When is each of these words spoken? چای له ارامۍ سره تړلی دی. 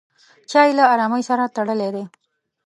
چای 0.49 0.69
له 0.77 0.83
ارامۍ 0.93 1.23
سره 1.29 1.53
تړلی 1.55 1.89
دی. 1.95 2.03